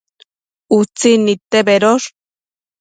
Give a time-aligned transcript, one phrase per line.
[0.77, 2.11] Utsin nidte bedosh